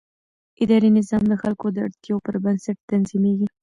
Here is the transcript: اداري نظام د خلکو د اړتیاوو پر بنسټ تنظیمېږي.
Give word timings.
اداري 0.63 0.89
نظام 0.97 1.23
د 1.27 1.33
خلکو 1.41 1.65
د 1.71 1.77
اړتیاوو 1.85 2.23
پر 2.25 2.35
بنسټ 2.43 2.77
تنظیمېږي. 2.91 3.47